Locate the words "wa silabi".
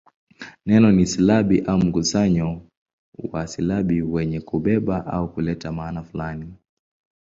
3.31-4.01